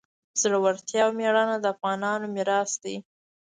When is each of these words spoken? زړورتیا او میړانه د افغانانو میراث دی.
زړورتیا 0.41 1.01
او 1.05 1.11
میړانه 1.19 1.55
د 1.59 1.65
افغانانو 1.73 2.25
میراث 2.35 2.71
دی. 2.83 2.95